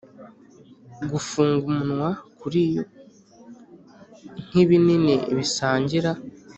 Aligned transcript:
gufunga 1.11 1.63
umunwa 1.71 2.09
kuri 2.39 2.59
yo, 2.75 2.83
nkibinini 4.47 5.13
bisangira. 5.37 6.11